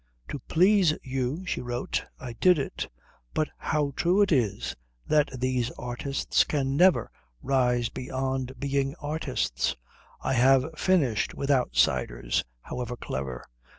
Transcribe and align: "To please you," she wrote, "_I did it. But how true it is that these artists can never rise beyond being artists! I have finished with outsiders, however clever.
"To 0.29 0.39
please 0.47 0.97
you," 1.03 1.45
she 1.45 1.61
wrote, 1.61 2.05
"_I 2.19 2.35
did 2.39 2.57
it. 2.57 2.87
But 3.35 3.49
how 3.59 3.93
true 3.95 4.23
it 4.23 4.31
is 4.31 4.75
that 5.05 5.29
these 5.39 5.69
artists 5.77 6.43
can 6.43 6.75
never 6.75 7.11
rise 7.43 7.89
beyond 7.89 8.53
being 8.59 8.95
artists! 8.99 9.75
I 10.19 10.33
have 10.33 10.65
finished 10.75 11.35
with 11.35 11.51
outsiders, 11.51 12.43
however 12.63 12.97
clever. 12.97 13.45